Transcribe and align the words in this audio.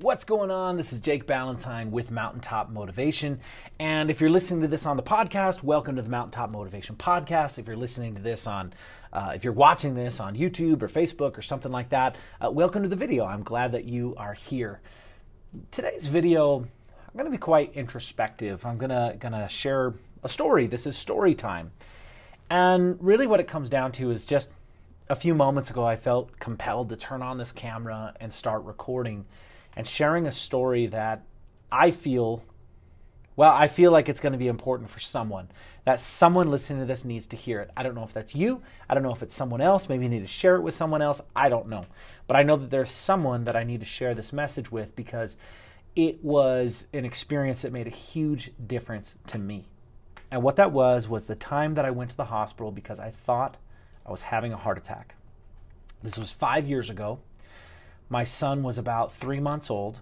What's 0.00 0.24
going 0.24 0.50
on? 0.50 0.78
This 0.78 0.94
is 0.94 1.00
Jake 1.00 1.26
Ballantyne 1.26 1.90
with 1.90 2.10
Mountaintop 2.10 2.70
Motivation. 2.70 3.38
And 3.78 4.10
if 4.10 4.18
you're 4.18 4.30
listening 4.30 4.62
to 4.62 4.68
this 4.68 4.86
on 4.86 4.96
the 4.96 5.02
podcast, 5.02 5.62
welcome 5.62 5.96
to 5.96 6.00
the 6.00 6.08
Mountaintop 6.08 6.50
Motivation 6.50 6.96
Podcast. 6.96 7.58
If 7.58 7.66
you're 7.66 7.76
listening 7.76 8.14
to 8.14 8.22
this 8.22 8.46
on, 8.46 8.72
uh, 9.12 9.32
if 9.34 9.44
you're 9.44 9.52
watching 9.52 9.94
this 9.94 10.18
on 10.18 10.34
YouTube 10.34 10.80
or 10.80 10.88
Facebook 10.88 11.36
or 11.36 11.42
something 11.42 11.70
like 11.70 11.90
that, 11.90 12.16
uh, 12.42 12.50
welcome 12.50 12.82
to 12.82 12.88
the 12.88 12.96
video. 12.96 13.26
I'm 13.26 13.42
glad 13.42 13.72
that 13.72 13.84
you 13.84 14.14
are 14.16 14.32
here. 14.32 14.80
Today's 15.70 16.06
video, 16.06 16.60
I'm 16.60 17.12
going 17.12 17.26
to 17.26 17.30
be 17.30 17.36
quite 17.36 17.74
introspective. 17.74 18.64
I'm 18.64 18.78
going 18.78 18.88
to 18.88 19.16
going 19.18 19.34
to 19.34 19.48
share 19.48 19.92
a 20.22 20.30
story. 20.30 20.66
This 20.66 20.86
is 20.86 20.96
story 20.96 21.34
time. 21.34 21.72
And 22.48 22.96
really 23.02 23.26
what 23.26 23.38
it 23.38 23.48
comes 23.48 23.68
down 23.68 23.92
to 23.92 24.10
is 24.12 24.24
just 24.24 24.48
a 25.10 25.14
few 25.14 25.34
moments 25.34 25.68
ago 25.68 25.84
I 25.84 25.96
felt 25.96 26.38
compelled 26.38 26.88
to 26.88 26.96
turn 26.96 27.20
on 27.20 27.36
this 27.36 27.52
camera 27.52 28.14
and 28.18 28.32
start 28.32 28.64
recording 28.64 29.26
and 29.80 29.88
sharing 29.88 30.26
a 30.26 30.32
story 30.32 30.88
that 30.88 31.22
I 31.72 31.90
feel, 31.90 32.44
well, 33.34 33.50
I 33.50 33.66
feel 33.66 33.90
like 33.90 34.10
it's 34.10 34.20
going 34.20 34.34
to 34.34 34.38
be 34.38 34.48
important 34.48 34.90
for 34.90 34.98
someone. 34.98 35.48
That 35.86 36.00
someone 36.00 36.50
listening 36.50 36.80
to 36.80 36.84
this 36.84 37.06
needs 37.06 37.26
to 37.28 37.36
hear 37.38 37.60
it. 37.60 37.70
I 37.78 37.82
don't 37.82 37.94
know 37.94 38.04
if 38.04 38.12
that's 38.12 38.34
you. 38.34 38.60
I 38.90 38.92
don't 38.92 39.02
know 39.02 39.10
if 39.10 39.22
it's 39.22 39.34
someone 39.34 39.62
else. 39.62 39.88
Maybe 39.88 40.04
you 40.04 40.10
need 40.10 40.20
to 40.20 40.26
share 40.26 40.56
it 40.56 40.60
with 40.60 40.74
someone 40.74 41.00
else. 41.00 41.22
I 41.34 41.48
don't 41.48 41.68
know. 41.68 41.86
But 42.26 42.36
I 42.36 42.42
know 42.42 42.56
that 42.56 42.68
there's 42.68 42.90
someone 42.90 43.44
that 43.44 43.56
I 43.56 43.64
need 43.64 43.80
to 43.80 43.86
share 43.86 44.14
this 44.14 44.34
message 44.34 44.70
with 44.70 44.94
because 44.94 45.38
it 45.96 46.22
was 46.22 46.86
an 46.92 47.06
experience 47.06 47.62
that 47.62 47.72
made 47.72 47.86
a 47.86 47.88
huge 47.88 48.52
difference 48.66 49.14
to 49.28 49.38
me. 49.38 49.66
And 50.30 50.42
what 50.42 50.56
that 50.56 50.72
was, 50.72 51.08
was 51.08 51.24
the 51.24 51.36
time 51.36 51.72
that 51.76 51.86
I 51.86 51.90
went 51.90 52.10
to 52.10 52.18
the 52.18 52.26
hospital 52.26 52.70
because 52.70 53.00
I 53.00 53.12
thought 53.12 53.56
I 54.04 54.10
was 54.10 54.20
having 54.20 54.52
a 54.52 54.58
heart 54.58 54.76
attack. 54.76 55.14
This 56.02 56.18
was 56.18 56.30
five 56.30 56.66
years 56.66 56.90
ago 56.90 57.20
my 58.10 58.24
son 58.24 58.62
was 58.62 58.76
about 58.76 59.14
three 59.14 59.40
months 59.40 59.70
old. 59.70 60.00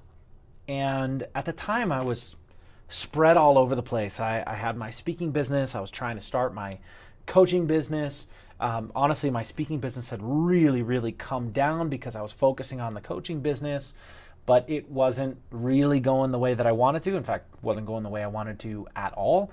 And 0.66 1.26
at 1.34 1.44
the 1.44 1.52
time, 1.52 1.92
I 1.92 2.02
was 2.02 2.36
spread 2.88 3.36
all 3.36 3.58
over 3.58 3.74
the 3.74 3.82
place. 3.82 4.18
I, 4.18 4.42
I 4.46 4.54
had 4.54 4.76
my 4.76 4.90
speaking 4.90 5.30
business, 5.30 5.74
I 5.74 5.80
was 5.80 5.90
trying 5.90 6.16
to 6.16 6.22
start 6.22 6.54
my 6.54 6.78
coaching 7.26 7.66
business. 7.66 8.26
Um, 8.60 8.90
honestly, 8.96 9.30
my 9.30 9.42
speaking 9.42 9.78
business 9.78 10.10
had 10.10 10.20
really, 10.22 10.82
really 10.82 11.12
come 11.12 11.52
down 11.52 11.90
because 11.90 12.16
I 12.16 12.22
was 12.22 12.32
focusing 12.32 12.80
on 12.80 12.94
the 12.94 13.00
coaching 13.00 13.40
business, 13.40 13.94
but 14.46 14.64
it 14.68 14.90
wasn't 14.90 15.36
really 15.50 16.00
going 16.00 16.32
the 16.32 16.38
way 16.38 16.54
that 16.54 16.66
I 16.66 16.72
wanted 16.72 17.02
to. 17.04 17.14
In 17.14 17.22
fact, 17.22 17.46
wasn't 17.62 17.86
going 17.86 18.02
the 18.02 18.08
way 18.08 18.22
I 18.24 18.26
wanted 18.26 18.58
to 18.60 18.88
at 18.96 19.12
all. 19.12 19.50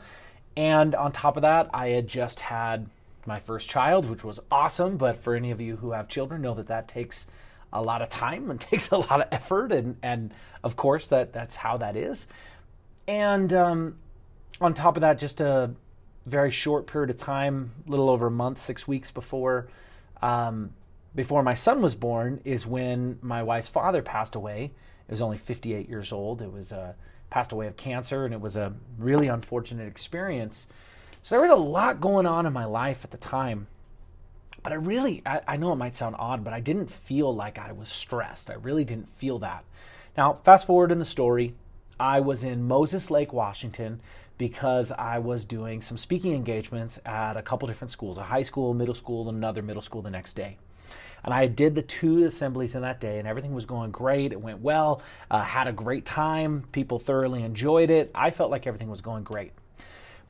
And 0.58 0.96
on 0.96 1.12
top 1.12 1.36
of 1.36 1.42
that, 1.42 1.70
I 1.74 1.90
had 1.90 2.08
just 2.08 2.40
had 2.40 2.88
my 3.26 3.40
first 3.40 3.70
child, 3.70 4.10
which 4.10 4.24
was 4.24 4.40
awesome. 4.50 4.98
But 4.98 5.18
for 5.18 5.36
any 5.36 5.52
of 5.52 5.60
you 5.60 5.76
who 5.76 5.92
have 5.92 6.08
children, 6.08 6.42
know 6.42 6.54
that 6.56 6.68
that 6.68 6.88
takes 6.88 7.28
a 7.76 7.82
lot 7.82 8.02
of 8.02 8.10
time 8.10 8.50
and 8.50 8.60
takes 8.72 8.90
a 8.92 8.98
lot 8.98 9.22
of 9.22 9.28
effort, 9.32 9.72
and 9.72 9.98
and 10.02 10.34
of 10.64 10.76
course 10.76 11.08
that 11.10 11.34
that's 11.34 11.56
how 11.56 11.78
that 11.78 11.96
is. 11.96 12.28
And 13.08 13.54
um, 13.54 13.96
on 14.60 14.74
top 14.74 14.98
of 14.98 15.02
that, 15.02 15.20
just 15.20 15.42
a 15.42 15.72
very 16.26 16.50
short 16.50 16.88
period 16.88 17.12
of 17.12 17.18
time, 17.18 17.72
a 17.88 17.92
little 17.92 18.10
over 18.10 18.28
a 18.28 18.32
month, 18.32 18.60
six 18.60 18.88
weeks 18.88 19.12
before 19.12 19.68
um, 20.22 20.72
before 21.14 21.44
my 21.44 21.54
son 21.54 21.82
was 21.82 21.96
born, 21.96 22.42
is 22.44 22.66
when 22.66 23.18
my 23.22 23.42
wife's 23.44 23.70
father 23.70 24.02
passed 24.02 24.36
away. 24.36 24.72
It 25.08 25.12
was 25.12 25.22
only 25.22 25.38
58 25.38 25.88
years 25.88 26.12
old. 26.12 26.42
It 26.42 26.52
was 26.52 26.74
uh, 26.74 26.94
passed 27.30 27.52
away 27.52 27.68
of 27.68 27.78
cancer, 27.78 28.26
and 28.26 28.34
it 28.34 28.42
was 28.42 28.58
a 28.58 28.74
really 28.98 29.28
unfortunate 29.28 29.88
experience. 29.88 30.68
So 31.22 31.36
there 31.36 31.42
was 31.42 31.52
a 31.52 31.56
lot 31.56 32.02
going 32.02 32.26
on 32.26 32.46
in 32.46 32.54
my 32.54 32.66
life 32.66 33.04
at 33.04 33.12
the 33.12 33.18
time. 33.18 33.68
But 34.66 34.74
I 34.74 34.78
really, 34.78 35.22
I, 35.28 35.42
I 35.48 35.58
know 35.58 35.72
it 35.74 35.76
might 35.76 35.94
sound 35.94 36.16
odd, 36.18 36.44
but 36.44 36.52
I 36.52 36.60
didn't 36.60 36.90
feel 36.90 37.34
like 37.36 37.60
I 37.60 37.72
was 37.72 37.88
stressed. 37.88 38.50
I 38.50 38.56
really 38.56 38.84
didn't 38.84 39.16
feel 39.16 39.38
that. 39.38 39.64
Now, 40.18 40.40
fast 40.44 40.66
forward 40.66 40.92
in 40.92 40.98
the 40.98 41.06
story, 41.06 41.54
I 42.00 42.20
was 42.20 42.44
in 42.44 42.68
Moses 42.68 43.12
Lake, 43.12 43.32
Washington, 43.32 44.02
because 44.40 44.92
I 44.92 45.20
was 45.20 45.46
doing 45.46 45.84
some 45.84 46.00
speaking 46.00 46.34
engagements 46.34 47.00
at 47.06 47.38
a 47.38 47.44
couple 47.44 47.68
different 47.68 47.92
schools, 47.92 48.18
a 48.18 48.24
high 48.24 48.42
school, 48.42 48.74
middle 48.74 48.96
school, 48.96 49.30
and 49.30 49.38
another 49.38 49.62
middle 49.62 49.84
school 49.84 50.02
the 50.02 50.10
next 50.10 50.34
day. 50.34 50.58
And 51.24 51.32
I 51.32 51.46
did 51.46 51.76
the 51.76 51.84
two 51.84 52.26
assemblies 52.26 52.74
in 52.74 52.82
that 52.82 53.00
day, 53.00 53.20
and 53.20 53.28
everything 53.28 53.54
was 53.54 53.66
going 53.66 53.92
great. 53.92 54.32
It 54.32 54.42
went 54.42 54.62
well, 54.62 55.04
uh, 55.30 55.44
had 55.44 55.68
a 55.68 55.74
great 55.74 56.08
time. 56.08 56.64
People 56.72 56.98
thoroughly 56.98 57.44
enjoyed 57.44 57.92
it. 57.92 58.10
I 58.16 58.32
felt 58.32 58.50
like 58.50 58.66
everything 58.66 58.90
was 58.90 59.02
going 59.02 59.26
great. 59.26 59.52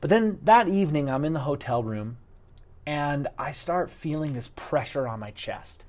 But 0.02 0.10
then 0.10 0.40
that 0.42 0.68
evening, 0.68 1.08
I'm 1.08 1.24
in 1.24 1.32
the 1.32 1.40
hotel 1.40 1.82
room 1.82 2.18
and 2.86 3.26
I 3.36 3.52
start 3.52 3.90
feeling 3.90 4.32
this 4.32 4.48
pressure 4.54 5.08
on 5.08 5.18
my 5.18 5.32
chest. 5.32 5.84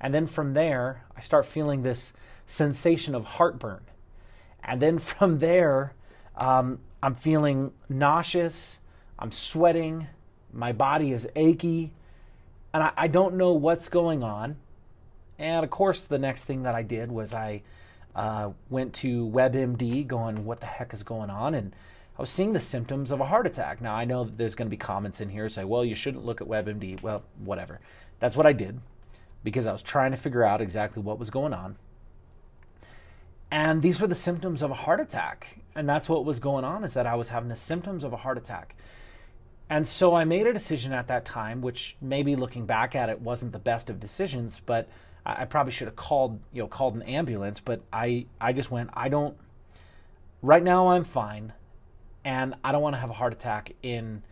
And 0.00 0.14
then 0.14 0.26
from 0.26 0.54
there, 0.54 1.02
I 1.16 1.20
start 1.20 1.44
feeling 1.44 1.82
this 1.82 2.12
sensation 2.46 3.14
of 3.14 3.24
heartburn. 3.24 3.80
And 4.62 4.80
then 4.80 4.98
from 5.00 5.40
there, 5.40 5.92
um, 6.36 6.78
I'm 7.02 7.14
feeling 7.14 7.72
nauseous, 7.88 8.78
I'm 9.18 9.32
sweating, 9.32 10.06
my 10.52 10.72
body 10.72 11.12
is 11.12 11.28
achy, 11.36 11.92
and 12.72 12.82
I, 12.82 12.92
I, 12.96 13.08
don't 13.08 13.34
know 13.34 13.52
what's 13.52 13.88
going 13.88 14.22
on. 14.22 14.56
And 15.38 15.64
of 15.64 15.70
course, 15.70 16.04
the 16.04 16.18
next 16.18 16.44
thing 16.44 16.62
that 16.62 16.74
I 16.74 16.82
did 16.82 17.10
was 17.10 17.34
I 17.34 17.62
uh, 18.14 18.50
went 18.68 18.94
to 18.94 19.26
WebMD 19.28 20.06
going, 20.06 20.44
What 20.44 20.60
the 20.60 20.66
heck 20.66 20.92
is 20.92 21.02
going 21.02 21.30
on? 21.30 21.54
And 21.54 21.74
I 22.20 22.28
was 22.28 22.28
seeing 22.28 22.52
the 22.52 22.60
symptoms 22.60 23.12
of 23.12 23.20
a 23.22 23.24
heart 23.24 23.46
attack. 23.46 23.80
Now, 23.80 23.94
I 23.94 24.04
know 24.04 24.24
that 24.24 24.36
there's 24.36 24.54
going 24.54 24.66
to 24.66 24.70
be 24.70 24.76
comments 24.76 25.22
in 25.22 25.30
here 25.30 25.48
say, 25.48 25.64
well, 25.64 25.82
you 25.82 25.94
shouldn't 25.94 26.22
look 26.22 26.42
at 26.42 26.46
WebMD. 26.46 27.00
Well, 27.00 27.22
whatever. 27.42 27.80
That's 28.18 28.36
what 28.36 28.44
I 28.44 28.52
did 28.52 28.78
because 29.42 29.66
I 29.66 29.72
was 29.72 29.80
trying 29.80 30.10
to 30.10 30.18
figure 30.18 30.44
out 30.44 30.60
exactly 30.60 31.02
what 31.02 31.18
was 31.18 31.30
going 31.30 31.54
on. 31.54 31.76
And 33.50 33.80
these 33.80 34.02
were 34.02 34.06
the 34.06 34.14
symptoms 34.14 34.60
of 34.60 34.70
a 34.70 34.74
heart 34.74 35.00
attack. 35.00 35.60
And 35.74 35.88
that's 35.88 36.10
what 36.10 36.26
was 36.26 36.40
going 36.40 36.62
on 36.62 36.84
is 36.84 36.92
that 36.92 37.06
I 37.06 37.14
was 37.14 37.30
having 37.30 37.48
the 37.48 37.56
symptoms 37.56 38.04
of 38.04 38.12
a 38.12 38.18
heart 38.18 38.36
attack. 38.36 38.76
And 39.70 39.88
so 39.88 40.14
I 40.14 40.24
made 40.24 40.46
a 40.46 40.52
decision 40.52 40.92
at 40.92 41.08
that 41.08 41.24
time, 41.24 41.62
which 41.62 41.96
maybe 42.02 42.36
looking 42.36 42.66
back 42.66 42.94
at 42.94 43.08
it 43.08 43.22
wasn't 43.22 43.52
the 43.52 43.58
best 43.58 43.88
of 43.88 43.98
decisions, 43.98 44.60
but 44.66 44.90
I 45.24 45.46
probably 45.46 45.72
should 45.72 45.88
have 45.88 45.96
called, 45.96 46.38
you 46.52 46.60
know, 46.60 46.68
called 46.68 46.96
an 46.96 47.02
ambulance, 47.02 47.60
but 47.60 47.80
I 47.90 48.26
I 48.38 48.52
just 48.52 48.70
went, 48.70 48.90
I 48.92 49.08
don't 49.08 49.38
right 50.42 50.62
now 50.62 50.88
I'm 50.88 51.04
fine 51.04 51.54
and 52.24 52.54
I 52.62 52.72
don't 52.72 52.82
want 52.82 52.94
to 52.94 53.00
have 53.00 53.10
a 53.10 53.14
heart 53.14 53.32
attack 53.32 53.72
in 53.82 54.22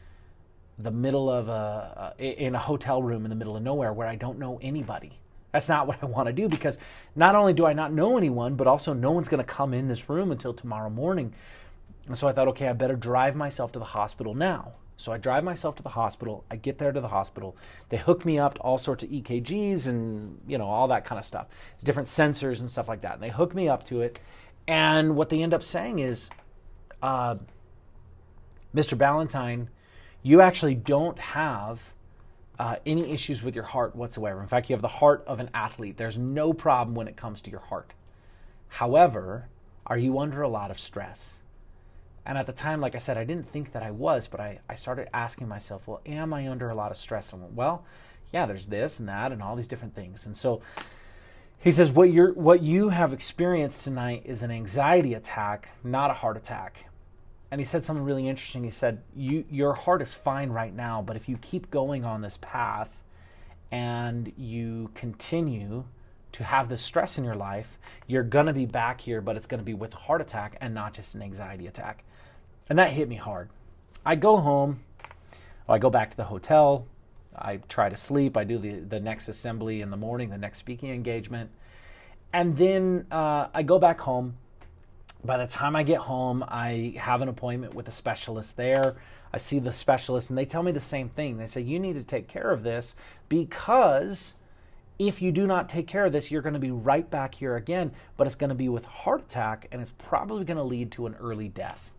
the 0.78 0.90
middle 0.90 1.28
of 1.28 1.48
a 1.48 2.14
in 2.18 2.54
a 2.54 2.58
hotel 2.58 3.02
room 3.02 3.24
in 3.24 3.30
the 3.30 3.36
middle 3.36 3.56
of 3.56 3.62
nowhere 3.62 3.92
where 3.92 4.06
I 4.06 4.14
don't 4.14 4.38
know 4.38 4.58
anybody. 4.62 5.18
That's 5.52 5.68
not 5.68 5.86
what 5.86 5.98
I 6.02 6.06
want 6.06 6.26
to 6.26 6.32
do 6.32 6.48
because 6.48 6.78
not 7.16 7.34
only 7.34 7.52
do 7.52 7.66
I 7.66 7.72
not 7.72 7.92
know 7.92 8.16
anyone, 8.16 8.54
but 8.54 8.66
also 8.66 8.92
no 8.92 9.12
one's 9.12 9.28
going 9.28 9.44
to 9.44 9.44
come 9.44 9.74
in 9.74 9.88
this 9.88 10.08
room 10.08 10.30
until 10.30 10.52
tomorrow 10.52 10.90
morning. 10.90 11.32
And 12.06 12.16
so 12.16 12.28
I 12.28 12.32
thought, 12.32 12.48
okay, 12.48 12.68
I 12.68 12.74
better 12.74 12.96
drive 12.96 13.34
myself 13.34 13.72
to 13.72 13.78
the 13.78 13.84
hospital 13.84 14.34
now. 14.34 14.72
So 14.98 15.12
I 15.12 15.16
drive 15.16 15.44
myself 15.44 15.76
to 15.76 15.82
the 15.82 15.88
hospital. 15.88 16.44
I 16.50 16.56
get 16.56 16.76
there 16.76 16.90
to 16.90 17.00
the 17.00 17.08
hospital. 17.08 17.56
They 17.88 17.96
hook 17.96 18.24
me 18.24 18.38
up 18.38 18.54
to 18.54 18.60
all 18.60 18.78
sorts 18.78 19.04
of 19.04 19.10
EKGs 19.10 19.86
and 19.86 20.40
you 20.46 20.58
know 20.58 20.66
all 20.66 20.88
that 20.88 21.04
kind 21.04 21.18
of 21.18 21.24
stuff. 21.24 21.46
It's 21.76 21.84
different 21.84 22.08
sensors 22.08 22.60
and 22.60 22.70
stuff 22.70 22.88
like 22.88 23.02
that. 23.02 23.14
And 23.14 23.22
they 23.22 23.30
hook 23.30 23.54
me 23.54 23.68
up 23.68 23.84
to 23.84 24.02
it. 24.02 24.20
And 24.66 25.16
what 25.16 25.28
they 25.28 25.42
end 25.42 25.54
up 25.54 25.62
saying 25.62 26.00
is, 26.00 26.28
uh, 27.00 27.36
Mr. 28.74 28.96
Ballantyne, 28.96 29.68
you 30.22 30.40
actually 30.40 30.74
don't 30.74 31.18
have 31.18 31.92
uh, 32.58 32.76
any 32.84 33.12
issues 33.12 33.42
with 33.42 33.54
your 33.54 33.64
heart 33.64 33.94
whatsoever. 33.94 34.40
In 34.40 34.48
fact, 34.48 34.68
you 34.68 34.74
have 34.74 34.82
the 34.82 34.88
heart 34.88 35.24
of 35.26 35.40
an 35.40 35.48
athlete. 35.54 35.96
There's 35.96 36.18
no 36.18 36.52
problem 36.52 36.94
when 36.94 37.08
it 37.08 37.16
comes 37.16 37.40
to 37.42 37.50
your 37.50 37.60
heart. 37.60 37.94
However, 38.68 39.48
are 39.86 39.96
you 39.96 40.18
under 40.18 40.42
a 40.42 40.48
lot 40.48 40.70
of 40.70 40.78
stress? 40.78 41.38
And 42.26 42.36
at 42.36 42.46
the 42.46 42.52
time, 42.52 42.80
like 42.80 42.94
I 42.94 42.98
said, 42.98 43.16
I 43.16 43.24
didn't 43.24 43.48
think 43.48 43.72
that 43.72 43.82
I 43.82 43.90
was, 43.90 44.28
but 44.28 44.40
I, 44.40 44.58
I 44.68 44.74
started 44.74 45.08
asking 45.14 45.48
myself, 45.48 45.86
well, 45.86 46.02
am 46.04 46.34
I 46.34 46.48
under 46.48 46.68
a 46.68 46.74
lot 46.74 46.90
of 46.90 46.98
stress? 46.98 47.32
And 47.32 47.56
well, 47.56 47.86
yeah, 48.34 48.44
there's 48.44 48.66
this 48.66 48.98
and 48.98 49.08
that 49.08 49.32
and 49.32 49.42
all 49.42 49.56
these 49.56 49.66
different 49.66 49.94
things. 49.94 50.26
And 50.26 50.36
so 50.36 50.60
he 51.58 51.70
says, 51.70 51.90
what, 51.90 52.12
you're, 52.12 52.34
what 52.34 52.62
you 52.62 52.90
have 52.90 53.14
experienced 53.14 53.84
tonight 53.84 54.22
is 54.26 54.42
an 54.42 54.50
anxiety 54.50 55.14
attack, 55.14 55.70
not 55.82 56.10
a 56.10 56.14
heart 56.14 56.36
attack 56.36 56.84
and 57.50 57.60
he 57.60 57.64
said 57.64 57.82
something 57.82 58.04
really 58.04 58.28
interesting. 58.28 58.64
He 58.64 58.70
said, 58.70 59.02
you, 59.14 59.44
Your 59.50 59.74
heart 59.74 60.02
is 60.02 60.14
fine 60.14 60.50
right 60.50 60.74
now, 60.74 61.02
but 61.02 61.16
if 61.16 61.28
you 61.28 61.38
keep 61.38 61.70
going 61.70 62.04
on 62.04 62.20
this 62.20 62.38
path 62.40 63.02
and 63.70 64.32
you 64.36 64.90
continue 64.94 65.84
to 66.32 66.44
have 66.44 66.68
this 66.68 66.82
stress 66.82 67.16
in 67.16 67.24
your 67.24 67.34
life, 67.34 67.78
you're 68.06 68.22
going 68.22 68.46
to 68.46 68.52
be 68.52 68.66
back 68.66 69.00
here, 69.00 69.20
but 69.20 69.36
it's 69.36 69.46
going 69.46 69.60
to 69.60 69.64
be 69.64 69.74
with 69.74 69.94
a 69.94 69.96
heart 69.96 70.20
attack 70.20 70.56
and 70.60 70.74
not 70.74 70.92
just 70.92 71.14
an 71.14 71.22
anxiety 71.22 71.66
attack. 71.66 72.04
And 72.68 72.78
that 72.78 72.90
hit 72.90 73.08
me 73.08 73.16
hard. 73.16 73.48
I 74.04 74.14
go 74.14 74.36
home, 74.36 74.80
I 75.68 75.78
go 75.78 75.88
back 75.90 76.10
to 76.10 76.16
the 76.16 76.24
hotel, 76.24 76.86
I 77.34 77.56
try 77.68 77.88
to 77.88 77.96
sleep, 77.96 78.36
I 78.36 78.44
do 78.44 78.58
the, 78.58 78.80
the 78.80 79.00
next 79.00 79.28
assembly 79.28 79.80
in 79.80 79.90
the 79.90 79.96
morning, 79.96 80.28
the 80.28 80.38
next 80.38 80.58
speaking 80.58 80.90
engagement. 80.90 81.50
And 82.32 82.56
then 82.56 83.06
uh, 83.10 83.48
I 83.54 83.62
go 83.62 83.78
back 83.78 84.00
home 84.00 84.36
by 85.24 85.36
the 85.36 85.46
time 85.46 85.74
I 85.74 85.82
get 85.82 85.98
home, 85.98 86.44
I 86.46 86.94
have 86.96 87.22
an 87.22 87.28
appointment 87.28 87.74
with 87.74 87.88
a 87.88 87.92
specialist 87.92 88.56
there. 88.56 88.96
I 89.32 89.36
see 89.36 89.58
the 89.58 89.72
specialist, 89.72 90.30
and 90.30 90.38
they 90.38 90.44
tell 90.44 90.62
me 90.62 90.72
the 90.72 90.80
same 90.80 91.08
thing. 91.08 91.36
They 91.36 91.46
say, 91.46 91.60
You 91.60 91.78
need 91.78 91.94
to 91.94 92.04
take 92.04 92.28
care 92.28 92.50
of 92.50 92.62
this 92.62 92.94
because 93.28 94.34
if 94.98 95.22
you 95.22 95.30
do 95.30 95.46
not 95.46 95.68
take 95.68 95.86
care 95.86 96.06
of 96.06 96.12
this, 96.12 96.30
you're 96.30 96.42
going 96.42 96.54
to 96.54 96.60
be 96.60 96.70
right 96.70 97.08
back 97.08 97.34
here 97.34 97.56
again, 97.56 97.92
but 98.16 98.26
it's 98.26 98.36
going 98.36 98.48
to 98.48 98.54
be 98.54 98.68
with 98.68 98.84
heart 98.84 99.22
attack 99.22 99.68
and 99.70 99.80
it's 99.80 99.92
probably 99.96 100.44
going 100.44 100.56
to 100.56 100.62
lead 100.62 100.90
to 100.92 101.06
an 101.06 101.14
early 101.20 101.48
death. 101.48 101.90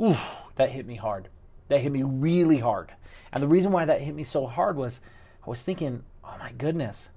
Ooh, 0.00 0.16
that 0.56 0.70
hit 0.70 0.86
me 0.86 0.94
hard. 0.94 1.28
That 1.68 1.80
hit 1.80 1.92
me 1.92 2.02
really 2.02 2.58
hard. 2.58 2.92
And 3.32 3.42
the 3.42 3.48
reason 3.48 3.72
why 3.72 3.84
that 3.84 4.00
hit 4.00 4.14
me 4.14 4.24
so 4.24 4.46
hard 4.46 4.76
was 4.76 5.00
I 5.46 5.50
was 5.50 5.62
thinking, 5.62 6.02
oh 6.24 6.36
my 6.38 6.52
goodness, 6.52 7.10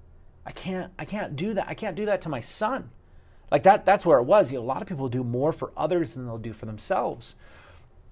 I 0.45 0.51
can't 0.51 0.91
I 0.99 1.05
can't 1.05 1.35
do 1.35 1.53
that. 1.53 1.67
I 1.67 1.73
can't 1.73 1.95
do 1.95 2.05
that 2.07 2.21
to 2.23 2.29
my 2.29 2.41
son. 2.41 2.89
Like 3.51 3.63
that 3.63 3.85
that's 3.85 4.05
where 4.05 4.17
it 4.17 4.23
was. 4.23 4.51
You 4.51 4.57
know, 4.59 4.63
a 4.63 4.65
lot 4.65 4.81
of 4.81 4.87
people 4.87 5.09
do 5.09 5.23
more 5.23 5.51
for 5.51 5.71
others 5.75 6.13
than 6.13 6.25
they'll 6.25 6.37
do 6.37 6.53
for 6.53 6.65
themselves. 6.65 7.35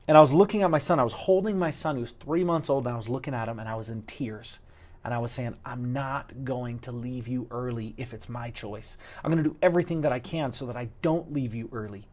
And 0.08 0.18
I 0.18 0.22
was 0.22 0.34
looking 0.34 0.64
at 0.64 0.72
my 0.72 0.80
son. 0.80 1.00
I 1.00 1.04
was 1.04 1.14
holding 1.14 1.58
my 1.58 1.72
son 1.72 1.96
who 1.96 2.02
was 2.02 2.12
three 2.12 2.44
months 2.44 2.70
old, 2.70 2.86
and 2.86 2.94
I 2.94 2.98
was 2.98 3.08
looking 3.08 3.34
at 3.34 3.48
him 3.48 3.60
and 3.60 3.70
I 3.70 3.76
was 3.76 3.90
in 3.90 4.02
tears. 4.04 4.60
And 5.04 5.14
I 5.14 5.20
was 5.20 5.32
saying, 5.32 5.56
I'm 5.66 5.94
not 5.94 6.44
going 6.44 6.80
to 6.80 6.92
leave 6.92 7.28
you 7.28 7.48
early 7.52 7.94
if 7.96 8.14
it's 8.14 8.28
my 8.28 8.50
choice. 8.50 8.98
I'm 9.24 9.32
going 9.32 9.44
to 9.44 9.50
do 9.50 9.56
everything 9.62 10.02
that 10.02 10.12
I 10.12 10.20
can 10.20 10.52
so 10.52 10.66
that 10.66 10.76
I 10.76 10.90
don't 11.02 11.32
leave 11.32 11.56
you 11.56 11.70
early. 11.72 12.06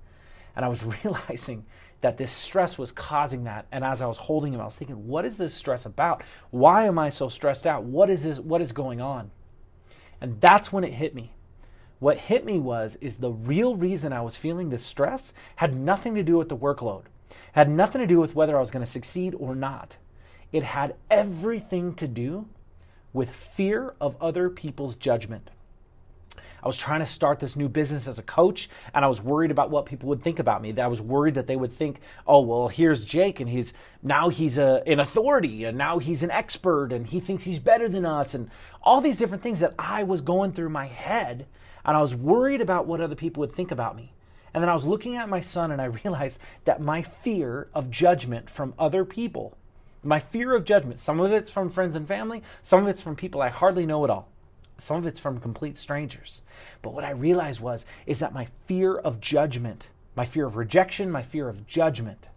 And 0.55 0.65
I 0.65 0.69
was 0.69 0.85
realizing 1.05 1.65
that 2.03 2.17
this 2.17 2.31
stress 2.31 2.79
was 2.79 2.93
causing 2.93 3.45
that. 3.45 3.67
And 3.73 3.83
as 3.83 4.03
I 4.03 4.07
was 4.07 4.19
holding 4.19 4.53
him, 4.55 4.61
I 4.61 4.65
was 4.65 4.77
thinking, 4.77 5.09
what 5.09 5.25
is 5.25 5.37
this 5.37 5.55
stress 5.55 5.87
about? 5.87 6.23
Why 6.51 6.85
am 6.85 6.99
I 6.99 7.09
so 7.09 7.29
stressed 7.29 7.67
out? 7.67 7.83
What 7.83 8.11
is 8.11 8.23
this? 8.23 8.39
What 8.39 8.61
is 8.61 8.73
going 8.73 9.01
on? 9.01 9.31
And 10.21 10.41
that's 10.41 10.73
when 10.73 10.85
it 10.85 10.93
hit 10.93 11.15
me. 11.15 11.33
What 11.99 12.19
hit 12.19 12.45
me 12.45 12.59
was 12.59 12.97
is 13.01 13.17
the 13.17 13.31
real 13.33 13.75
reason 13.75 14.13
I 14.13 14.21
was 14.21 14.37
feeling 14.37 14.69
this 14.69 14.85
stress 14.85 15.33
had 15.57 15.75
nothing 15.75 16.15
to 16.15 16.23
do 16.23 16.37
with 16.37 16.49
the 16.49 16.57
workload. 16.57 17.05
Had 17.53 17.71
nothing 17.71 18.01
to 18.01 18.07
do 18.07 18.21
with 18.21 18.35
whether 18.35 18.57
I 18.57 18.61
was 18.61 18.71
going 18.71 18.85
to 18.85 18.91
succeed 18.91 19.35
or 19.39 19.55
not. 19.55 19.97
It 20.53 20.63
had 20.63 20.95
everything 21.11 21.95
to 21.95 22.07
do 22.07 22.47
with 23.13 23.31
fear 23.31 23.95
of 24.01 24.15
other 24.21 24.51
people's 24.51 24.95
judgment. 24.95 25.51
I 26.63 26.67
was 26.67 26.77
trying 26.77 27.01
to 27.01 27.07
start 27.07 27.39
this 27.39 27.57
new 27.57 27.69
business 27.69 28.09
as 28.09 28.19
a 28.19 28.25
coach, 28.25 28.69
and 28.93 29.05
I 29.05 29.09
was 29.09 29.23
worried 29.23 29.51
about 29.51 29.71
what 29.71 29.87
people 29.87 30.09
would 30.09 30.23
think 30.23 30.39
about 30.39 30.61
me. 30.61 30.75
I 30.79 30.87
was 30.89 31.01
worried 31.01 31.35
that 31.35 31.47
they 31.47 31.57
would 31.57 31.73
think, 31.73 32.01
"Oh, 32.27 32.41
well, 32.41 32.69
here's 32.69 33.05
Jake, 33.05 33.41
and 33.41 33.49
he's 33.49 33.73
now 34.03 34.31
he's 34.31 34.59
a, 34.59 34.83
an 34.87 34.99
authority, 34.99 35.65
and 35.65 35.79
now 35.79 35.99
he's 35.99 36.23
an 36.23 36.31
expert, 36.31 36.93
and 36.93 37.07
he 37.07 37.21
thinks 37.21 37.45
he's 37.45 37.61
better 37.61 37.89
than 37.89 38.05
us," 38.05 38.35
and 38.35 38.51
all 38.83 39.01
these 39.01 39.17
different 39.17 39.43
things 39.43 39.61
that 39.61 39.75
I 39.79 40.03
was 40.03 40.23
going 40.23 40.53
through 40.53 40.71
my 40.71 40.87
head, 40.87 41.47
and 41.87 41.97
I 41.97 42.01
was 42.03 42.15
worried 42.15 42.61
about 42.61 42.87
what 42.87 43.01
other 43.01 43.15
people 43.15 43.41
would 43.41 43.55
think 43.55 43.71
about 43.71 43.97
me. 43.97 44.13
And 44.53 44.63
then 44.63 44.69
I 44.69 44.75
was 44.75 44.85
looking 44.85 45.17
at 45.17 45.31
my 45.31 45.41
son, 45.41 45.71
and 45.71 45.81
I 45.81 45.85
realized 46.05 46.39
that 46.67 46.83
my 46.83 47.01
fear 47.01 47.69
of 47.73 47.91
judgment 47.91 48.51
from 48.51 48.75
other 48.79 49.07
people 49.07 49.57
my 50.07 50.21
fear 50.21 50.55
of 50.55 50.65
judgment, 50.65 51.01
some 51.01 51.21
of 51.21 51.33
it's 51.33 51.51
from 51.51 51.69
friends 51.69 51.97
and 51.97 52.07
family, 52.07 52.43
some 52.63 52.83
of 52.83 52.89
it's 52.89 53.03
from 53.03 53.17
people 53.17 53.43
I 53.43 53.49
hardly 53.49 53.87
know 53.87 54.05
at 54.05 54.11
all. 54.11 54.29
Some 54.79 54.99
of 54.99 55.07
it's 55.07 55.19
from 55.19 55.41
complete 55.41 55.77
strangers. 55.77 56.43
But 56.83 56.95
what 56.95 57.05
I 57.05 57.11
realized 57.11 57.61
was 57.61 57.87
is 58.07 58.21
that 58.21 58.35
my 58.35 58.47
fear 58.67 58.97
of 58.97 59.21
judgment, 59.21 59.89
my 60.15 60.25
fear 60.25 60.47
of 60.47 60.57
rejection, 60.57 61.11
my 61.11 61.23
fear 61.23 61.49
of 61.49 61.67
judgment 61.67 62.29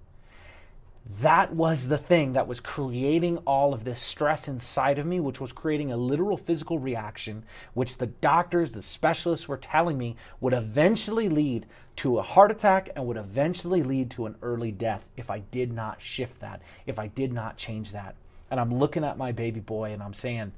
that 1.22 1.54
was 1.54 1.88
the 1.88 1.98
thing 1.98 2.34
that 2.34 2.48
was 2.48 2.60
creating 2.60 3.38
all 3.40 3.74
of 3.74 3.84
this 3.84 4.00
stress 4.00 4.48
inside 4.48 5.00
of 5.00 5.06
me, 5.06 5.20
which 5.20 5.42
was 5.42 5.52
creating 5.52 5.92
a 5.92 5.98
literal 5.98 6.38
physical 6.38 6.78
reaction, 6.78 7.44
which 7.74 7.98
the 7.98 8.08
doctors, 8.08 8.74
the 8.74 8.82
specialists 8.82 9.48
were 9.48 9.58
telling 9.58 9.98
me 9.98 10.16
would 10.40 10.54
eventually 10.54 11.28
lead 11.28 11.66
to 11.98 12.20
a 12.20 12.24
heart 12.24 12.52
attack 12.52 12.90
and 12.96 13.06
would 13.06 13.18
eventually 13.18 13.82
lead 13.82 14.12
to 14.12 14.28
an 14.28 14.36
early 14.42 14.72
death 14.72 15.06
if 15.18 15.30
I 15.30 15.40
did 15.40 15.74
not 15.74 16.02
shift 16.02 16.40
that, 16.42 16.62
if 16.86 17.00
I 17.00 17.08
did 17.08 17.34
not 17.34 17.58
change 17.58 17.92
that. 17.92 18.16
And 18.52 18.60
I'm 18.60 18.74
looking 18.74 19.04
at 19.04 19.18
my 19.18 19.32
baby 19.32 19.60
boy 19.60 19.92
and 19.92 20.04
I'm 20.04 20.14
saying, 20.14 20.52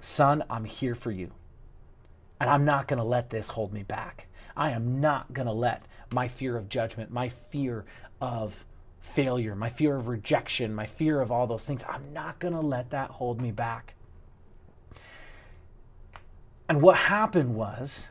Son, 0.00 0.44
I'm 0.50 0.64
here 0.64 0.94
for 0.94 1.10
you. 1.10 1.30
And 2.40 2.50
I'm 2.50 2.64
not 2.64 2.88
going 2.88 2.98
to 2.98 3.04
let 3.04 3.30
this 3.30 3.48
hold 3.48 3.72
me 3.72 3.84
back. 3.84 4.26
I 4.56 4.70
am 4.70 5.00
not 5.00 5.32
going 5.32 5.46
to 5.46 5.52
let 5.52 5.84
my 6.12 6.28
fear 6.28 6.56
of 6.56 6.68
judgment, 6.68 7.10
my 7.10 7.28
fear 7.28 7.84
of 8.20 8.64
failure, 9.02 9.54
my 9.54 9.68
fear 9.68 9.96
of 9.96 10.08
rejection, 10.08 10.74
my 10.74 10.86
fear 10.86 11.20
of 11.20 11.30
all 11.30 11.46
those 11.46 11.64
things. 11.64 11.84
I'm 11.88 12.12
not 12.12 12.38
going 12.38 12.54
to 12.54 12.60
let 12.60 12.90
that 12.90 13.10
hold 13.10 13.40
me 13.40 13.50
back. 13.50 13.94
And 16.68 16.80
what 16.80 16.96
happened 16.96 17.54
was 17.54 18.06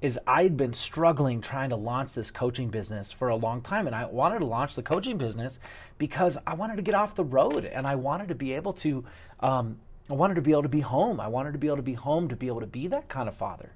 is 0.00 0.18
I'd 0.26 0.56
been 0.56 0.72
struggling 0.72 1.42
trying 1.42 1.68
to 1.70 1.76
launch 1.76 2.14
this 2.14 2.30
coaching 2.30 2.70
business 2.70 3.12
for 3.12 3.28
a 3.28 3.36
long 3.36 3.60
time 3.60 3.86
and 3.86 3.94
I 3.94 4.06
wanted 4.06 4.38
to 4.38 4.46
launch 4.46 4.74
the 4.74 4.82
coaching 4.82 5.18
business 5.18 5.60
because 5.98 6.38
I 6.46 6.54
wanted 6.54 6.76
to 6.76 6.82
get 6.82 6.94
off 6.94 7.14
the 7.14 7.24
road 7.24 7.66
and 7.66 7.86
I 7.86 7.96
wanted 7.96 8.28
to 8.28 8.34
be 8.34 8.54
able 8.54 8.72
to 8.74 9.04
um, 9.40 9.78
I 10.08 10.14
wanted 10.14 10.34
to 10.36 10.40
be 10.42 10.52
able 10.52 10.62
to 10.62 10.68
be 10.68 10.80
home. 10.80 11.20
I 11.20 11.28
wanted 11.28 11.52
to 11.52 11.58
be 11.58 11.66
able 11.66 11.76
to 11.76 11.82
be 11.82 11.94
home 11.94 12.28
to 12.28 12.36
be 12.36 12.46
able 12.46 12.60
to 12.60 12.66
be 12.66 12.88
that 12.88 13.08
kind 13.08 13.28
of 13.28 13.34
father. 13.34 13.72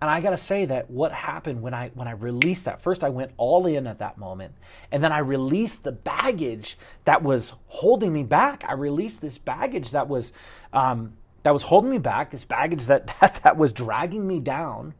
And 0.00 0.10
I 0.10 0.20
got 0.20 0.30
to 0.30 0.38
say 0.38 0.66
that 0.66 0.90
what 0.90 1.10
happened 1.12 1.62
when 1.62 1.72
I 1.72 1.90
when 1.94 2.06
I 2.06 2.12
released 2.12 2.66
that 2.66 2.80
first 2.80 3.02
I 3.02 3.08
went 3.08 3.32
all 3.38 3.66
in 3.66 3.86
at 3.86 3.98
that 4.00 4.18
moment 4.18 4.52
and 4.92 5.02
then 5.02 5.10
I 5.10 5.18
released 5.18 5.84
the 5.84 5.92
baggage 5.92 6.76
that 7.06 7.22
was 7.22 7.54
holding 7.68 8.12
me 8.12 8.22
back. 8.22 8.64
I 8.68 8.74
released 8.74 9.20
this 9.20 9.38
baggage 9.38 9.92
that 9.92 10.08
was 10.08 10.32
um, 10.72 11.14
that 11.44 11.52
was 11.52 11.62
holding 11.62 11.90
me 11.90 11.98
back, 11.98 12.30
this 12.30 12.44
baggage 12.44 12.86
that, 12.86 13.06
that 13.20 13.40
that 13.44 13.56
was 13.56 13.72
dragging 13.72 14.26
me 14.26 14.40
down. 14.40 14.94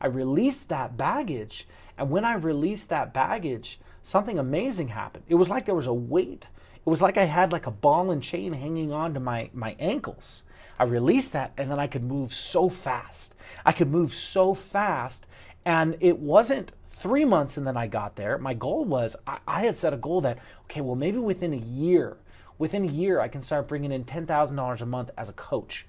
I 0.00 0.06
released 0.06 0.68
that 0.70 0.96
baggage 0.96 1.66
and 1.98 2.10
when 2.10 2.24
I 2.24 2.34
released 2.34 2.88
that 2.88 3.12
baggage, 3.12 3.78
something 4.02 4.38
amazing 4.38 4.88
happened. 4.88 5.24
It 5.28 5.34
was 5.34 5.48
like 5.48 5.66
there 5.66 5.74
was 5.74 5.86
a 5.86 5.92
weight. 5.92 6.48
It 6.84 6.90
was 6.90 7.02
like 7.02 7.16
I 7.16 7.24
had 7.24 7.52
like 7.52 7.66
a 7.66 7.70
ball 7.70 8.10
and 8.10 8.22
chain 8.22 8.52
hanging 8.52 8.92
on 8.92 9.14
to 9.14 9.20
my 9.20 9.50
my 9.52 9.76
ankles 9.78 10.42
I 10.82 10.84
released 10.84 11.32
that 11.32 11.52
and 11.56 11.70
then 11.70 11.78
I 11.78 11.86
could 11.86 12.02
move 12.02 12.34
so 12.34 12.68
fast. 12.68 13.36
I 13.64 13.70
could 13.70 13.88
move 13.88 14.12
so 14.12 14.52
fast. 14.52 15.28
And 15.64 15.96
it 16.00 16.18
wasn't 16.18 16.72
three 16.90 17.24
months 17.24 17.56
and 17.56 17.64
then 17.64 17.76
I 17.76 17.86
got 17.86 18.16
there. 18.16 18.36
My 18.36 18.54
goal 18.54 18.84
was 18.84 19.14
I, 19.24 19.38
I 19.46 19.60
had 19.64 19.76
set 19.76 19.92
a 19.92 19.96
goal 19.96 20.22
that, 20.22 20.38
okay, 20.64 20.80
well, 20.80 20.96
maybe 20.96 21.18
within 21.18 21.52
a 21.52 21.56
year, 21.56 22.16
within 22.58 22.82
a 22.82 22.92
year, 22.92 23.20
I 23.20 23.28
can 23.28 23.42
start 23.42 23.68
bringing 23.68 23.92
in 23.92 24.04
$10,000 24.04 24.80
a 24.80 24.86
month 24.86 25.10
as 25.16 25.28
a 25.28 25.34
coach. 25.34 25.86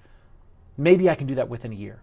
Maybe 0.76 1.10
I 1.10 1.16
can 1.16 1.26
do 1.26 1.34
that 1.36 1.48
within 1.48 1.72
a 1.72 1.76
year. 1.76 2.00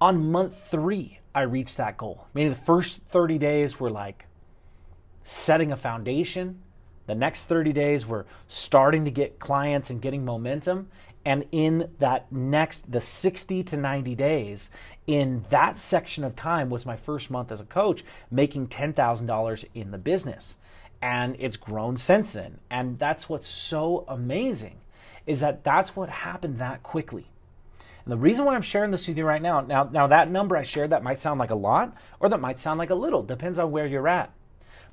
On 0.00 0.30
month 0.30 0.70
three, 0.70 1.17
I 1.34 1.42
reached 1.42 1.76
that 1.76 1.96
goal. 1.96 2.26
Maybe 2.34 2.48
the 2.48 2.54
first 2.54 3.02
30 3.10 3.38
days 3.38 3.78
were 3.78 3.90
like 3.90 4.26
setting 5.24 5.72
a 5.72 5.76
foundation 5.76 6.62
the 7.08 7.14
next 7.14 7.44
30 7.44 7.72
days, 7.72 8.06
we're 8.06 8.26
starting 8.48 9.06
to 9.06 9.10
get 9.10 9.38
clients 9.38 9.88
and 9.88 10.00
getting 10.00 10.26
momentum. 10.26 10.90
And 11.24 11.46
in 11.52 11.90
that 12.00 12.30
next, 12.30 12.92
the 12.92 13.00
60 13.00 13.64
to 13.64 13.76
90 13.78 14.14
days, 14.14 14.70
in 15.06 15.42
that 15.48 15.78
section 15.78 16.22
of 16.22 16.36
time 16.36 16.68
was 16.68 16.84
my 16.84 16.96
first 16.96 17.30
month 17.30 17.50
as 17.50 17.62
a 17.62 17.64
coach, 17.64 18.04
making 18.30 18.68
$10,000 18.68 19.64
in 19.74 19.90
the 19.90 19.96
business. 19.96 20.58
And 21.00 21.34
it's 21.38 21.56
grown 21.56 21.96
since 21.96 22.34
then. 22.34 22.58
And 22.70 22.98
that's 22.98 23.26
what's 23.26 23.48
so 23.48 24.04
amazing 24.06 24.76
is 25.26 25.40
that 25.40 25.64
that's 25.64 25.96
what 25.96 26.10
happened 26.10 26.58
that 26.58 26.82
quickly. 26.82 27.30
And 28.08 28.14
the 28.14 28.22
reason 28.22 28.46
why 28.46 28.54
I'm 28.54 28.62
sharing 28.62 28.90
this 28.90 29.06
with 29.06 29.18
you 29.18 29.26
right 29.26 29.42
now, 29.42 29.60
now, 29.60 29.84
now 29.92 30.06
that 30.06 30.30
number 30.30 30.56
I 30.56 30.62
shared, 30.62 30.88
that 30.90 31.02
might 31.02 31.18
sound 31.18 31.38
like 31.38 31.50
a 31.50 31.54
lot 31.54 31.94
or 32.20 32.30
that 32.30 32.40
might 32.40 32.58
sound 32.58 32.78
like 32.78 32.88
a 32.88 32.94
little, 32.94 33.22
depends 33.22 33.58
on 33.58 33.70
where 33.70 33.86
you're 33.86 34.08
at. 34.08 34.32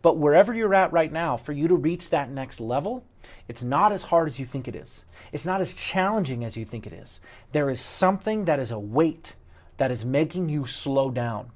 But 0.02 0.18
wherever 0.18 0.54
you're 0.54 0.76
at 0.76 0.92
right 0.92 1.10
now, 1.10 1.38
for 1.38 1.54
you 1.54 1.70
to 1.70 1.76
reach 1.76 2.10
that 2.10 2.30
next 2.30 2.60
level, 2.60 3.06
it's 3.48 3.64
not 3.64 3.94
as 3.94 4.04
hard 4.04 4.28
as 4.28 4.38
you 4.38 4.46
think 4.46 4.68
it 4.68 4.76
is. 4.76 5.06
It's 5.32 5.46
not 5.46 5.62
as 5.62 5.74
challenging 5.74 6.44
as 6.44 6.58
you 6.58 6.66
think 6.66 6.86
it 6.86 6.92
is. 6.92 7.22
There 7.54 7.70
is 7.70 7.80
something 7.80 8.44
that 8.44 8.60
is 8.60 8.72
a 8.72 8.80
weight 8.80 9.36
that 9.78 9.92
is 9.92 10.04
making 10.04 10.50
you 10.50 10.68
slow 10.68 11.10
down. 11.10 11.52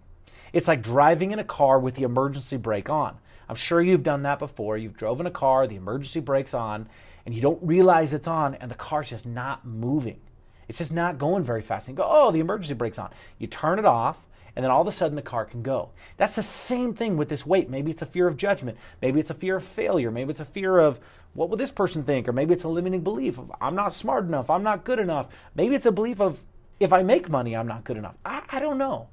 It's 0.53 0.69
like 0.69 0.81
driving 0.81 1.31
in 1.31 1.39
a 1.39 1.43
car 1.43 1.77
with 1.77 1.95
the 1.95 2.03
emergency 2.03 2.55
brake 2.55 2.89
on. 2.89 3.17
I'm 3.49 3.57
sure 3.57 3.81
you've 3.81 4.03
done 4.03 4.23
that 4.23 4.39
before. 4.39 4.77
You've 4.77 4.95
driven 4.95 5.27
a 5.27 5.31
car, 5.31 5.67
the 5.67 5.75
emergency 5.75 6.21
brake's 6.21 6.53
on, 6.53 6.87
and 7.25 7.35
you 7.35 7.41
don't 7.41 7.61
realize 7.61 8.13
it's 8.13 8.29
on, 8.29 8.55
and 8.55 8.71
the 8.71 8.75
car's 8.75 9.09
just 9.09 9.25
not 9.25 9.65
moving. 9.65 10.21
It's 10.69 10.77
just 10.77 10.93
not 10.93 11.17
going 11.17 11.43
very 11.43 11.61
fast. 11.61 11.87
And 11.87 11.97
you 11.97 12.03
go, 12.03 12.09
oh, 12.09 12.31
the 12.31 12.39
emergency 12.39 12.75
brake's 12.75 12.99
on. 12.99 13.09
You 13.39 13.47
turn 13.47 13.79
it 13.79 13.85
off, 13.85 14.17
and 14.55 14.63
then 14.63 14.71
all 14.71 14.81
of 14.81 14.87
a 14.87 14.91
sudden 14.91 15.15
the 15.15 15.21
car 15.21 15.43
can 15.43 15.63
go. 15.63 15.89
That's 16.17 16.35
the 16.35 16.43
same 16.43 16.93
thing 16.93 17.17
with 17.17 17.27
this 17.27 17.45
weight. 17.45 17.69
Maybe 17.69 17.91
it's 17.91 18.03
a 18.03 18.05
fear 18.05 18.27
of 18.27 18.37
judgment. 18.37 18.77
Maybe 19.01 19.19
it's 19.19 19.31
a 19.31 19.33
fear 19.33 19.57
of 19.57 19.63
failure. 19.63 20.11
Maybe 20.11 20.29
it's 20.29 20.39
a 20.39 20.45
fear 20.45 20.77
of 20.77 20.99
what 21.33 21.49
will 21.49 21.57
this 21.57 21.71
person 21.71 22.03
think? 22.03 22.27
Or 22.27 22.33
maybe 22.33 22.53
it's 22.53 22.63
a 22.63 22.69
limiting 22.69 23.01
belief 23.01 23.39
of 23.39 23.51
I'm 23.59 23.75
not 23.75 23.93
smart 23.93 24.25
enough. 24.25 24.49
I'm 24.49 24.63
not 24.63 24.83
good 24.83 24.99
enough. 24.99 25.27
Maybe 25.55 25.75
it's 25.75 25.85
a 25.87 25.91
belief 25.91 26.21
of 26.21 26.43
if 26.79 26.93
I 26.93 27.01
make 27.01 27.29
money, 27.29 27.55
I'm 27.55 27.67
not 27.67 27.83
good 27.83 27.97
enough. 27.97 28.15
I, 28.23 28.43
I 28.49 28.59
don't 28.59 28.77
know. 28.77 29.09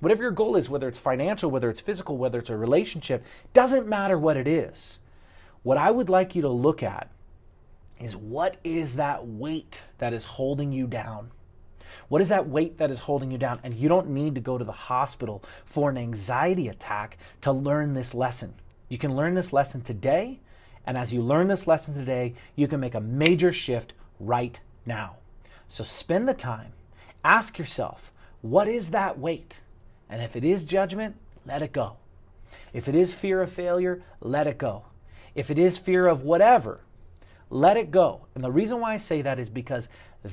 Whatever 0.00 0.22
your 0.22 0.32
goal 0.32 0.56
is, 0.56 0.68
whether 0.68 0.88
it's 0.88 0.98
financial, 0.98 1.50
whether 1.50 1.68
it's 1.68 1.80
physical, 1.80 2.16
whether 2.16 2.38
it's 2.38 2.50
a 2.50 2.56
relationship, 2.56 3.24
doesn't 3.52 3.88
matter 3.88 4.18
what 4.18 4.36
it 4.36 4.48
is. 4.48 4.98
What 5.62 5.78
I 5.78 5.90
would 5.90 6.08
like 6.08 6.34
you 6.34 6.42
to 6.42 6.48
look 6.48 6.82
at 6.82 7.08
is 8.02 8.16
what 8.16 8.56
is 8.64 8.96
that 8.96 9.26
weight 9.26 9.82
that 9.98 10.12
is 10.12 10.24
holding 10.24 10.72
you 10.72 10.86
down? 10.86 11.30
What 12.08 12.20
is 12.20 12.30
that 12.30 12.48
weight 12.48 12.78
that 12.78 12.90
is 12.90 12.98
holding 12.98 13.30
you 13.30 13.38
down? 13.38 13.60
And 13.62 13.74
you 13.74 13.88
don't 13.88 14.10
need 14.10 14.34
to 14.34 14.40
go 14.40 14.58
to 14.58 14.64
the 14.64 14.72
hospital 14.72 15.44
for 15.64 15.88
an 15.88 15.96
anxiety 15.96 16.68
attack 16.68 17.18
to 17.42 17.52
learn 17.52 17.94
this 17.94 18.14
lesson. 18.14 18.54
You 18.88 18.98
can 18.98 19.14
learn 19.14 19.34
this 19.34 19.52
lesson 19.52 19.82
today. 19.82 20.40
And 20.84 20.98
as 20.98 21.14
you 21.14 21.22
learn 21.22 21.46
this 21.46 21.66
lesson 21.66 21.94
today, 21.94 22.34
you 22.56 22.66
can 22.66 22.80
make 22.80 22.94
a 22.94 23.00
major 23.00 23.52
shift 23.52 23.94
right 24.18 24.58
now. 24.84 25.16
So 25.68 25.84
spend 25.84 26.28
the 26.28 26.34
time, 26.34 26.72
ask 27.24 27.58
yourself, 27.58 28.12
what 28.40 28.66
is 28.66 28.90
that 28.90 29.18
weight? 29.18 29.60
And 30.10 30.20
if 30.20 30.34
it 30.34 30.44
is 30.44 30.64
judgment, 30.64 31.14
let 31.46 31.62
it 31.62 31.72
go. 31.72 31.96
If 32.72 32.88
it 32.88 32.94
is 32.94 33.14
fear 33.14 33.40
of 33.42 33.52
failure, 33.52 34.02
let 34.20 34.46
it 34.46 34.58
go. 34.58 34.84
If 35.34 35.50
it 35.50 35.58
is 35.58 35.78
fear 35.78 36.08
of 36.08 36.22
whatever, 36.22 36.80
let 37.52 37.76
it 37.76 37.90
go. 37.90 38.22
And 38.34 38.42
the 38.42 38.50
reason 38.50 38.80
why 38.80 38.94
I 38.94 38.96
say 38.96 39.20
that 39.22 39.38
is 39.38 39.50
because 39.50 39.90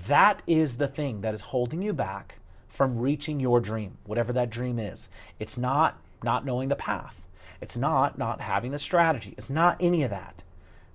that 0.08 0.42
is 0.48 0.78
the 0.78 0.88
thing 0.88 1.22
that 1.22 1.34
is 1.34 1.42
holding 1.42 1.82
you 1.82 1.92
back 1.92 2.36
from 2.70 2.98
reaching 2.98 3.40
your 3.42 3.60
dream, 3.60 3.98
whatever 4.06 4.32
that 4.34 4.50
dream 4.50 4.80
is. 4.80 5.10
It's 5.38 5.58
not 5.58 6.00
not 6.24 6.46
knowing 6.46 6.70
the 6.70 6.76
path. 6.76 7.22
It's 7.62 7.76
not 7.76 8.18
not 8.18 8.40
having 8.40 8.72
the 8.72 8.80
strategy. 8.80 9.34
It's 9.38 9.50
not 9.50 9.76
any 9.82 10.04
of 10.04 10.12
that. 10.12 10.44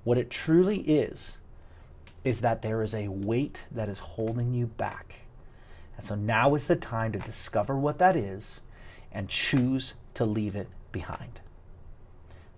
What 0.05 0.17
it 0.17 0.31
truly 0.31 0.79
is 0.79 1.37
is 2.25 2.41
that 2.41 2.63
there 2.63 2.83
is 2.83 2.95
a 2.95 3.09
weight 3.09 3.65
that 3.71 3.91
is 3.91 3.99
holding 3.99 4.55
you 4.55 4.67
back. 4.67 5.17
And 5.99 6.07
so 6.07 6.15
now 6.15 6.55
is 6.55 6.67
the 6.67 6.77
time 6.77 7.13
to 7.13 7.19
discover 7.19 7.77
what 7.77 7.99
that 7.99 8.17
is 8.17 8.63
and 9.13 9.29
choose 9.29 9.93
to 10.15 10.25
leave 10.25 10.57
it 10.57 10.69
behind. 10.91 11.41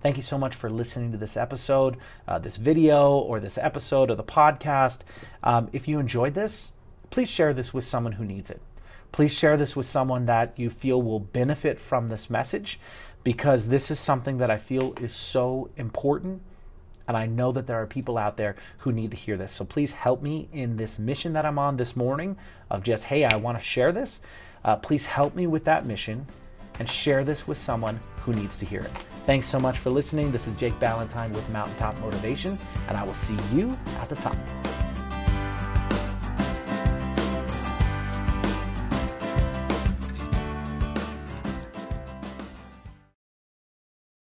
Thank 0.07 0.19
you 0.19 0.23
so 0.23 0.39
much 0.39 0.55
for 0.55 0.71
listening 0.71 1.11
to 1.11 1.19
this 1.19 1.37
episode, 1.37 1.97
uh, 2.29 2.39
this 2.39 2.59
video, 2.59 3.19
or 3.19 3.41
this 3.41 3.59
episode 3.59 4.09
of 4.09 4.17
the 4.17 4.23
podcast. 4.23 5.01
Um, 5.43 5.69
if 5.73 5.89
you 5.89 5.99
enjoyed 5.99 6.33
this, 6.33 6.71
please 7.11 7.29
share 7.29 7.53
this 7.53 7.75
with 7.75 7.83
someone 7.83 8.13
who 8.13 8.25
needs 8.25 8.49
it. 8.49 8.63
Please 9.11 9.35
share 9.35 9.57
this 9.57 9.75
with 9.75 9.85
someone 9.85 10.27
that 10.27 10.57
you 10.57 10.71
feel 10.71 11.03
will 11.03 11.19
benefit 11.19 11.81
from 11.81 12.09
this 12.09 12.31
message 12.31 12.79
because 13.25 13.67
this 13.67 13.91
is 13.91 13.99
something 13.99 14.39
that 14.39 14.49
I 14.49 14.59
feel 14.59 14.95
is 15.01 15.13
so 15.13 15.71
important. 15.77 16.41
And 17.09 17.17
I 17.17 17.27
know 17.27 17.51
that 17.51 17.67
there 17.67 17.83
are 17.83 17.87
people 17.89 18.17
out 18.17 18.37
there 18.37 18.55
who 18.79 18.93
need 18.93 19.11
to 19.11 19.17
hear 19.17 19.37
this. 19.37 19.51
So 19.51 19.65
please 19.65 19.91
help 19.91 20.23
me 20.23 20.49
in 20.53 20.77
this 20.77 21.01
mission 21.01 21.33
that 21.33 21.45
I'm 21.45 21.59
on 21.59 21.79
this 21.79 21.97
morning 21.97 22.37
of 22.71 22.85
just, 22.85 23.03
hey, 23.03 23.25
I 23.25 23.35
want 23.35 23.59
to 23.59 23.65
share 23.65 23.91
this. 23.91 24.21
Uh, 24.65 24.77
please 24.77 25.05
help 25.05 25.35
me 25.35 25.49
with 25.49 25.65
that 25.65 25.85
mission 25.85 26.29
and 26.79 26.89
share 26.89 27.25
this 27.25 27.47
with 27.47 27.59
someone 27.59 27.99
who 28.23 28.33
needs 28.33 28.59
to 28.59 28.67
hear 28.67 28.81
it. 28.81 28.91
Thanks 29.27 29.47
so 29.47 29.59
much 29.59 29.79
for 29.79 29.91
listening. 29.91 30.31
This 30.31 30.47
is 30.47 30.57
Jake 30.57 30.79
Ballantyne 30.79 31.33
with 31.33 31.49
Mountaintop 31.53 31.99
Motivation, 32.01 32.59
and 32.89 32.97
I 32.97 33.05
will 33.05 33.15
see 33.15 33.37
you 33.53 33.77
at 34.01 34.09
the 34.09 34.17
top. 34.17 34.37